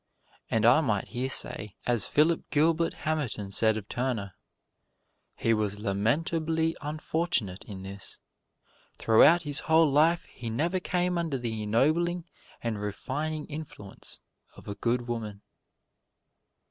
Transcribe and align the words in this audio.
And 0.49 0.65
I 0.65 0.81
might 0.81 1.09
here 1.09 1.29
say 1.29 1.75
as 1.85 2.07
Philip 2.07 2.49
Gilbert 2.49 2.93
Hamerton 3.05 3.51
said 3.51 3.77
of 3.77 3.87
Turner, 3.87 4.33
"He 5.35 5.53
was 5.53 5.77
lamentably 5.77 6.75
unfortunate 6.81 7.63
in 7.65 7.83
this: 7.83 8.17
throughout 8.97 9.43
his 9.43 9.59
whole 9.59 9.91
life 9.91 10.23
he 10.25 10.49
never 10.49 10.79
came 10.79 11.19
under 11.19 11.37
the 11.37 11.61
ennobling 11.61 12.25
and 12.63 12.81
refining 12.81 13.45
influence 13.45 14.19
of 14.55 14.67
a 14.67 14.73
good 14.73 15.07
woman." 15.07 15.43